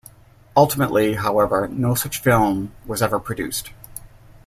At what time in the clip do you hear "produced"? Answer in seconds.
3.19-3.69